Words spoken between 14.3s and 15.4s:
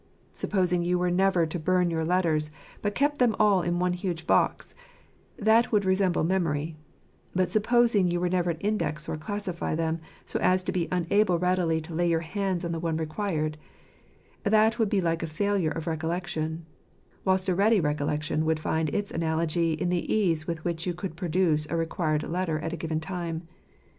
that would be like a